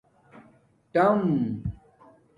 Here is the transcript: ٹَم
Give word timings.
ٹَم 0.93 1.23